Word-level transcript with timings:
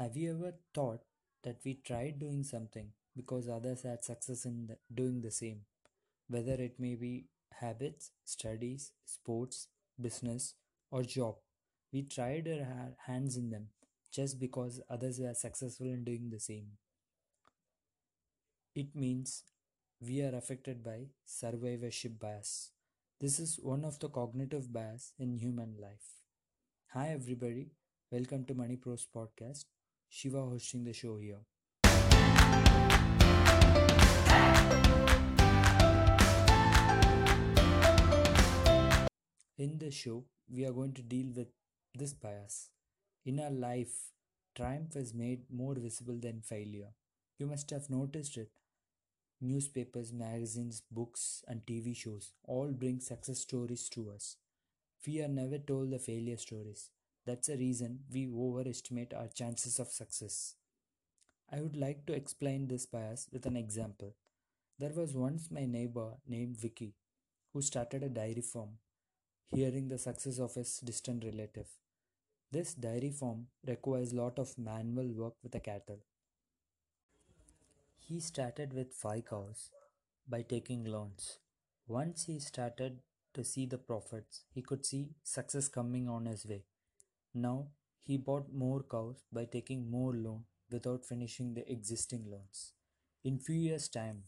Have 0.00 0.16
you 0.16 0.32
ever 0.32 0.54
thought 0.74 1.02
that 1.44 1.60
we 1.64 1.74
tried 1.74 2.18
doing 2.18 2.42
something 2.42 2.88
because 3.14 3.48
others 3.48 3.82
had 3.82 4.02
success 4.02 4.44
in 4.44 4.66
the, 4.66 4.78
doing 4.92 5.20
the 5.20 5.30
same? 5.30 5.60
Whether 6.28 6.54
it 6.54 6.80
may 6.80 6.96
be 6.96 7.26
habits, 7.52 8.10
studies, 8.24 8.92
sports, 9.04 9.68
business, 10.00 10.54
or 10.90 11.02
job, 11.04 11.36
we 11.92 12.02
tried 12.02 12.48
our 12.48 12.94
hands 13.06 13.36
in 13.36 13.50
them 13.50 13.68
just 14.12 14.40
because 14.40 14.80
others 14.90 15.20
were 15.20 15.34
successful 15.34 15.86
in 15.86 16.04
doing 16.04 16.30
the 16.30 16.40
same. 16.40 16.78
It 18.74 18.96
means 18.96 19.44
we 20.00 20.22
are 20.22 20.34
affected 20.34 20.82
by 20.82 21.06
survivorship 21.24 22.18
bias. 22.18 22.72
This 23.20 23.38
is 23.38 23.60
one 23.62 23.84
of 23.84 23.98
the 24.00 24.08
cognitive 24.08 24.72
bias 24.72 25.12
in 25.18 25.38
human 25.38 25.76
life. 25.80 26.16
Hi 26.94 27.10
everybody, 27.10 27.72
welcome 28.10 28.44
to 28.46 28.54
Money 28.54 28.76
Pros 28.76 29.06
podcast. 29.14 29.64
Shiva 30.12 30.40
hosting 30.40 30.82
the 30.82 30.92
show 30.92 31.16
here. 31.18 31.38
In 39.56 39.78
this 39.78 39.94
show, 39.94 40.24
we 40.52 40.64
are 40.64 40.72
going 40.72 40.94
to 40.94 41.02
deal 41.02 41.28
with 41.36 41.46
this 41.94 42.12
bias. 42.12 42.70
In 43.24 43.38
our 43.38 43.50
life, 43.50 44.10
triumph 44.56 44.96
is 44.96 45.14
made 45.14 45.42
more 45.48 45.76
visible 45.76 46.18
than 46.20 46.40
failure. 46.40 46.88
You 47.38 47.46
must 47.46 47.70
have 47.70 47.88
noticed 47.88 48.36
it. 48.36 48.50
Newspapers, 49.40 50.12
magazines, 50.12 50.82
books, 50.90 51.44
and 51.46 51.64
TV 51.64 51.96
shows 51.96 52.32
all 52.44 52.72
bring 52.72 52.98
success 52.98 53.38
stories 53.38 53.88
to 53.90 54.10
us. 54.10 54.36
We 55.06 55.22
are 55.22 55.28
never 55.28 55.58
told 55.58 55.90
the 55.90 56.00
failure 56.00 56.36
stories. 56.36 56.90
That's 57.30 57.48
a 57.48 57.56
reason 57.56 58.00
we 58.12 58.28
overestimate 58.28 59.14
our 59.14 59.28
chances 59.28 59.78
of 59.78 59.92
success. 59.92 60.56
I 61.52 61.60
would 61.60 61.76
like 61.76 62.04
to 62.06 62.12
explain 62.12 62.66
this 62.66 62.86
bias 62.86 63.28
with 63.32 63.46
an 63.46 63.56
example. 63.56 64.16
There 64.80 64.90
was 64.96 65.14
once 65.14 65.48
my 65.48 65.64
neighbor 65.64 66.08
named 66.26 66.56
Vicky 66.56 66.96
who 67.52 67.62
started 67.62 68.02
a 68.02 68.08
dairy 68.08 68.40
farm, 68.40 68.70
hearing 69.54 69.86
the 69.86 69.98
success 69.98 70.40
of 70.40 70.56
his 70.56 70.80
distant 70.80 71.24
relative. 71.24 71.68
This 72.50 72.74
dairy 72.74 73.10
farm 73.10 73.46
requires 73.64 74.12
a 74.12 74.16
lot 74.16 74.40
of 74.40 74.58
manual 74.58 75.12
work 75.12 75.34
with 75.44 75.52
the 75.52 75.60
cattle. 75.60 76.00
He 78.08 78.18
started 78.18 78.72
with 78.72 78.92
5 78.92 79.24
cows 79.24 79.70
by 80.28 80.42
taking 80.42 80.82
loans. 80.82 81.38
Once 81.86 82.24
he 82.24 82.40
started 82.40 83.02
to 83.34 83.44
see 83.44 83.66
the 83.66 83.78
profits, 83.78 84.42
he 84.52 84.62
could 84.62 84.84
see 84.84 85.10
success 85.22 85.68
coming 85.68 86.08
on 86.08 86.26
his 86.26 86.44
way. 86.44 86.64
Now 87.34 87.72
he 87.98 88.16
bought 88.16 88.52
more 88.52 88.84
cows 88.84 89.24
by 89.32 89.44
taking 89.46 89.90
more 89.90 90.14
loan 90.14 90.44
without 90.70 91.04
finishing 91.04 91.54
the 91.54 91.68
existing 91.68 92.30
loans. 92.30 92.72
In 93.24 93.40
few 93.40 93.56
years 93.56 93.88
time, 93.88 94.24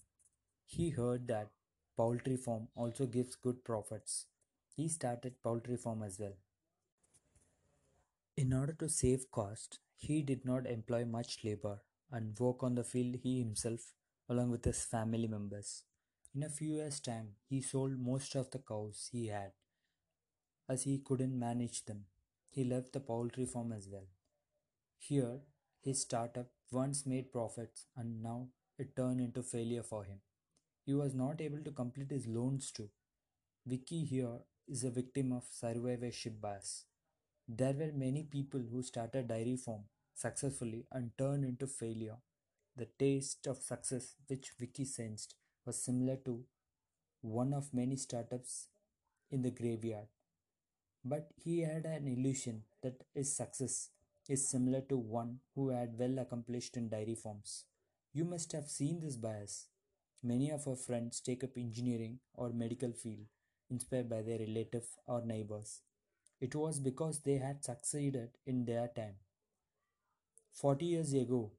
he 0.66 0.90
heard 0.90 1.28
that 1.28 1.50
poultry 1.96 2.36
farm 2.36 2.68
also 2.74 3.06
gives 3.06 3.36
good 3.36 3.64
profits. 3.64 4.26
He 4.74 4.88
started 4.88 5.42
poultry 5.42 5.76
farm 5.76 6.02
as 6.02 6.18
well. 6.18 6.34
In 8.36 8.52
order 8.52 8.74
to 8.74 8.90
save 8.90 9.30
cost, 9.30 9.78
he 9.96 10.20
did 10.20 10.44
not 10.44 10.66
employ 10.66 11.06
much 11.06 11.42
labor 11.44 11.80
and 12.10 12.38
work 12.38 12.62
on 12.62 12.74
the 12.74 12.84
field 12.84 13.14
he 13.22 13.38
himself 13.38 13.94
along 14.28 14.50
with 14.50 14.66
his 14.66 14.84
family 14.84 15.26
members. 15.26 15.84
In 16.34 16.42
a 16.42 16.50
few 16.50 16.74
years 16.74 17.00
time, 17.00 17.36
he 17.48 17.62
sold 17.62 17.98
most 17.98 18.34
of 18.34 18.50
the 18.50 18.58
cows 18.58 19.08
he 19.10 19.28
had 19.28 19.52
as 20.68 20.82
he 20.82 20.98
couldn't 20.98 21.38
manage 21.38 21.84
them. 21.84 22.06
He 22.52 22.62
left 22.62 22.92
the 22.92 23.00
poultry 23.00 23.46
farm 23.46 23.72
as 23.72 23.88
well. 23.88 24.06
Here, 24.98 25.40
his 25.82 26.02
startup 26.02 26.50
once 26.70 27.04
made 27.06 27.32
profits 27.32 27.86
and 27.96 28.22
now 28.22 28.48
it 28.78 28.94
turned 28.96 29.20
into 29.20 29.42
failure 29.42 29.82
for 29.82 30.04
him. 30.04 30.20
He 30.84 30.94
was 30.94 31.14
not 31.14 31.40
able 31.40 31.64
to 31.64 31.72
complete 31.72 32.10
his 32.12 32.26
loans 32.28 32.70
too. 32.70 32.90
Vicky 33.66 34.04
here 34.04 34.38
is 34.68 34.84
a 34.84 34.90
victim 34.90 35.32
of 35.32 35.44
survivorship 35.50 36.40
bias. 36.40 36.84
There 37.48 37.74
were 37.74 37.92
many 37.92 38.24
people 38.24 38.60
who 38.60 38.82
started 38.82 39.28
dairy 39.28 39.56
farm 39.56 39.84
successfully 40.14 40.86
and 40.92 41.16
turned 41.18 41.44
into 41.44 41.66
failure. 41.66 42.18
The 42.76 42.86
taste 42.98 43.46
of 43.46 43.58
success 43.62 44.16
which 44.28 44.52
Vicky 44.58 44.84
sensed 44.84 45.34
was 45.66 45.82
similar 45.82 46.16
to 46.24 46.44
one 47.22 47.54
of 47.54 47.74
many 47.74 47.96
startups 47.96 48.68
in 49.30 49.42
the 49.42 49.50
graveyard. 49.50 50.08
But 51.04 51.30
he 51.36 51.60
had 51.60 51.84
an 51.84 52.06
illusion 52.06 52.64
that 52.82 53.04
his 53.14 53.34
success 53.34 53.90
is 54.28 54.48
similar 54.48 54.80
to 54.82 54.96
one 54.96 55.40
who 55.54 55.70
had 55.70 55.98
well 55.98 56.18
accomplished 56.18 56.76
in 56.76 56.88
dairy 56.88 57.14
farms. 57.14 57.64
You 58.12 58.24
must 58.24 58.52
have 58.52 58.68
seen 58.70 59.00
this 59.00 59.16
bias. 59.16 59.66
Many 60.22 60.50
of 60.50 60.66
our 60.68 60.76
friends 60.76 61.20
take 61.20 61.42
up 61.44 61.56
engineering 61.56 62.20
or 62.34 62.50
medical 62.50 62.92
field 62.92 63.26
inspired 63.70 64.08
by 64.08 64.22
their 64.22 64.38
relative 64.38 64.86
or 65.06 65.22
neighbors. 65.24 65.80
It 66.40 66.54
was 66.54 66.78
because 66.80 67.20
they 67.20 67.38
had 67.38 67.64
succeeded 67.64 68.30
in 68.46 68.64
their 68.64 68.88
time. 68.88 69.16
40 70.52 70.86
years 70.86 71.12
ago, 71.14 71.52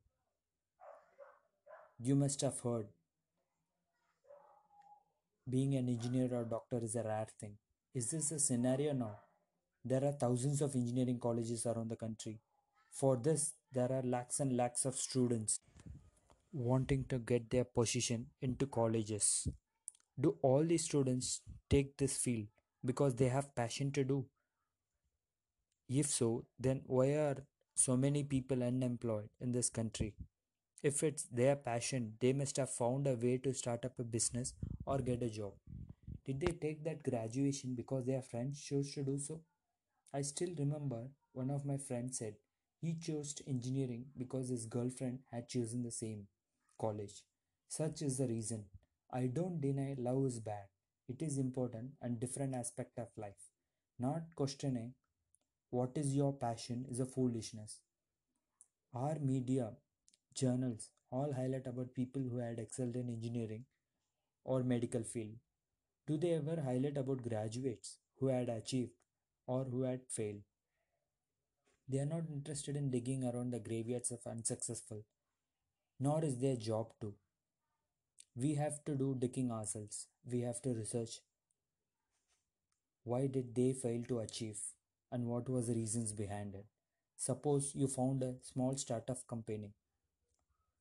you 1.99 2.15
must 2.15 2.41
have 2.41 2.59
heard 2.59 2.87
being 5.49 5.73
an 5.75 5.87
engineer 5.87 6.29
or 6.33 6.43
doctor 6.43 6.79
is 6.83 6.95
a 6.95 7.03
rare 7.03 7.27
thing. 7.39 7.57
Is 7.93 8.11
this 8.11 8.31
a 8.31 8.39
scenario 8.39 8.91
now? 8.93 9.19
There 9.85 10.03
are 10.03 10.13
thousands 10.13 10.61
of 10.61 10.75
engineering 10.75 11.19
colleges 11.19 11.65
around 11.65 11.89
the 11.89 11.95
country. 11.95 12.39
For 12.89 13.17
this, 13.17 13.53
there 13.73 13.91
are 13.91 14.01
lakhs 14.03 14.39
and 14.39 14.55
lakhs 14.55 14.85
of 14.85 14.95
students 14.95 15.59
wanting 16.53 17.05
to 17.09 17.19
get 17.19 17.49
their 17.49 17.63
position 17.63 18.27
into 18.41 18.67
colleges. 18.67 19.47
Do 20.19 20.37
all 20.41 20.63
these 20.63 20.85
students 20.85 21.41
take 21.69 21.97
this 21.97 22.17
field 22.17 22.47
because 22.85 23.15
they 23.15 23.27
have 23.29 23.55
passion 23.55 23.91
to 23.93 24.03
do? 24.03 24.25
If 25.89 26.07
so, 26.07 26.45
then 26.59 26.81
why 26.85 27.07
are 27.15 27.43
so 27.75 27.97
many 27.97 28.23
people 28.23 28.63
unemployed 28.63 29.29
in 29.41 29.51
this 29.51 29.69
country? 29.69 30.13
If 30.81 31.03
it's 31.03 31.23
their 31.23 31.55
passion, 31.55 32.13
they 32.19 32.33
must 32.33 32.57
have 32.57 32.69
found 32.69 33.07
a 33.07 33.15
way 33.15 33.37
to 33.39 33.53
start 33.53 33.85
up 33.85 33.99
a 33.99 34.03
business 34.03 34.53
or 34.85 34.99
get 34.99 35.23
a 35.23 35.29
job. 35.29 35.53
Did 36.25 36.39
they 36.39 36.53
take 36.53 36.83
that 36.83 37.03
graduation 37.03 37.73
because 37.75 38.05
their 38.05 38.21
friends 38.21 38.61
chose 38.61 38.93
to 38.93 39.03
do 39.03 39.17
so? 39.17 39.41
I 40.13 40.21
still 40.21 40.55
remember 40.57 41.09
one 41.33 41.49
of 41.51 41.65
my 41.65 41.75
friends 41.77 42.17
said 42.17 42.37
he 42.79 42.95
chose 42.95 43.41
engineering 43.45 44.05
because 44.17 44.47
his 44.47 44.65
girlfriend 44.65 45.19
had 45.29 45.49
chosen 45.49 45.83
the 45.83 45.91
same 45.91 46.27
college. 46.79 47.23
Such 47.67 48.01
is 48.01 48.17
the 48.17 48.27
reason. 48.27 48.69
I 49.11 49.27
don't 49.27 49.59
deny 49.59 49.95
love 49.97 50.25
is 50.25 50.39
bad. 50.39 50.67
It 51.09 51.21
is 51.21 51.37
important 51.37 51.91
and 52.01 52.17
different 52.19 52.55
aspect 52.55 52.97
of 52.97 53.09
life. 53.17 53.49
Not 53.99 54.33
questioning 54.35 54.93
what 55.71 55.97
is 55.97 56.15
your 56.15 56.33
passion 56.33 56.85
is 56.89 56.99
a 56.99 57.05
foolishness. 57.05 57.81
Our 58.93 59.19
media, 59.19 59.75
journals 60.33 60.89
all 61.11 61.33
highlight 61.33 61.67
about 61.67 61.93
people 61.93 62.21
who 62.21 62.37
had 62.37 62.59
excelled 62.59 62.95
in 62.95 63.09
engineering 63.09 63.65
or 64.45 64.63
medical 64.63 65.03
field. 65.03 65.37
Do 66.07 66.17
they 66.17 66.33
ever 66.33 66.61
highlight 66.61 66.97
about 66.97 67.23
graduates 67.23 67.99
who 68.19 68.27
had 68.27 68.49
achieved 68.49 68.91
or 69.47 69.63
who 69.65 69.83
had 69.83 70.01
failed? 70.09 70.43
They 71.87 71.99
are 71.99 72.05
not 72.05 72.29
interested 72.29 72.75
in 72.75 72.91
digging 72.91 73.23
around 73.23 73.51
the 73.51 73.59
graveyards 73.61 74.11
of 74.11 74.27
unsuccessful, 74.27 75.05
nor 75.99 76.23
is 76.23 76.37
their 76.39 76.55
job 76.57 76.93
to. 77.01 77.15
We 78.35 78.53
have 78.53 78.85
to 78.85 78.93
do 78.95 79.15
digging 79.15 79.51
ourselves. 79.51 80.05
We 80.23 80.41
have 80.41 80.61
to 80.61 80.69
research 80.75 81.21
why 83.05 83.27
did 83.27 83.55
they 83.55 83.71
fail 83.71 84.03
to 84.09 84.19
achieve 84.19 84.59
and 85.09 85.25
what 85.25 85.47
was 85.47 85.67
the 85.67 85.73
reasons 85.73 86.11
behind 86.11 86.53
it. 86.53 86.65
Suppose 87.15 87.73
you 87.75 87.87
found 87.87 88.23
a 88.23 88.35
small 88.41 88.75
startup 88.75 89.25
company 89.27 89.71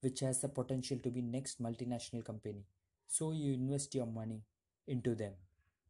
which 0.02 0.20
has 0.20 0.40
the 0.40 0.48
potential 0.48 0.98
to 0.98 1.10
be 1.10 1.22
next 1.22 1.62
multinational 1.62 2.24
company. 2.24 2.64
So 3.08 3.32
you 3.32 3.52
invest 3.54 3.94
your 3.94 4.06
money 4.06 4.42
into 4.86 5.14
them. 5.14 5.32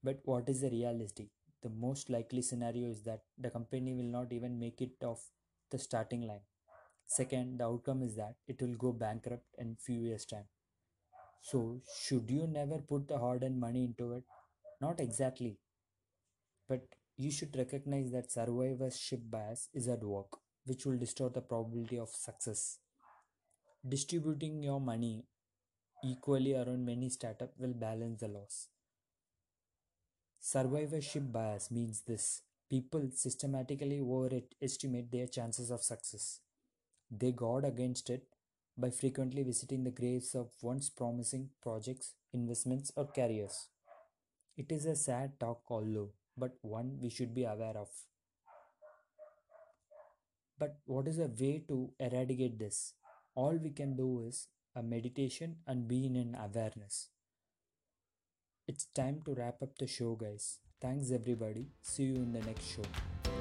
But 0.04 0.20
what 0.24 0.48
is 0.48 0.60
the 0.60 0.70
reality? 0.70 1.28
The 1.62 1.70
most 1.70 2.10
likely 2.10 2.42
scenario 2.42 2.88
is 2.88 3.02
that 3.04 3.22
the 3.38 3.50
company 3.50 3.94
will 3.94 4.10
not 4.18 4.32
even 4.32 4.58
make 4.58 4.82
it 4.82 5.02
off 5.02 5.30
the 5.70 5.78
starting 5.78 6.22
line. 6.22 6.42
Second, 7.06 7.58
the 7.58 7.66
outcome 7.66 8.02
is 8.02 8.16
that 8.16 8.36
it 8.48 8.60
will 8.62 8.74
go 8.76 8.92
bankrupt 8.92 9.46
in 9.58 9.76
few 9.76 10.02
years 10.02 10.26
time. 10.26 10.46
So 11.42 11.80
should 12.02 12.30
you 12.30 12.46
never 12.46 12.78
put 12.78 13.08
the 13.08 13.18
hard-earned 13.18 13.60
money 13.60 13.84
into 13.84 14.12
it? 14.14 14.24
Not 14.80 15.00
exactly. 15.00 15.58
But 16.66 16.96
you 17.16 17.30
should 17.30 17.54
recognize 17.54 18.10
that 18.10 18.32
survivorship 18.32 19.20
bias 19.30 19.68
is 19.72 19.86
at 19.86 20.02
work, 20.02 20.40
which 20.64 20.84
will 20.84 20.98
distort 20.98 21.34
the 21.34 21.40
probability 21.40 22.00
of 22.00 22.08
success. 22.08 22.80
Distributing 23.88 24.60
your 24.64 24.80
money 24.80 25.24
equally 26.02 26.54
around 26.54 26.84
many 26.84 27.08
startups 27.10 27.58
will 27.58 27.74
balance 27.74 28.20
the 28.20 28.28
loss. 28.28 28.68
Survivorship 30.42 31.32
bias 31.32 31.70
means 31.70 32.02
this 32.02 32.42
people 32.68 33.08
systematically 33.14 33.98
overestimate 33.98 35.10
their 35.10 35.26
chances 35.26 35.70
of 35.70 35.82
success. 35.82 36.40
they 37.10 37.32
guard 37.32 37.64
against 37.64 38.10
it 38.10 38.26
by 38.78 38.90
frequently 38.90 39.42
visiting 39.42 39.84
the 39.84 39.90
graves 39.90 40.34
of 40.34 40.50
once 40.62 40.90
promising 40.90 41.50
projects, 41.62 42.14
investments, 42.32 42.92
or 42.96 43.06
careers. 43.06 43.68
It 44.56 44.72
is 44.72 44.86
a 44.86 44.96
sad 44.96 45.40
talk, 45.40 45.62
although, 45.68 46.12
but 46.36 46.58
one 46.62 46.98
we 47.00 47.10
should 47.10 47.34
be 47.34 47.44
aware 47.44 47.76
of. 47.76 47.90
But 50.58 50.78
what 50.86 51.08
is 51.08 51.18
a 51.18 51.26
way 51.26 51.62
to 51.68 51.92
eradicate 52.00 52.58
this? 52.58 52.94
All 53.34 53.58
we 53.58 53.68
can 53.70 53.96
do 53.96 54.22
is 54.22 54.48
a 54.74 54.82
meditation 54.82 55.56
and 55.66 55.86
be 55.86 56.06
in 56.06 56.16
an 56.16 56.34
awareness. 56.36 57.10
It's 58.72 58.86
time 58.94 59.20
to 59.26 59.34
wrap 59.34 59.60
up 59.62 59.76
the 59.76 59.86
show, 59.86 60.14
guys. 60.14 60.60
Thanks, 60.80 61.10
everybody. 61.10 61.66
See 61.82 62.04
you 62.04 62.14
in 62.14 62.32
the 62.32 62.40
next 62.40 62.64
show. 62.64 63.31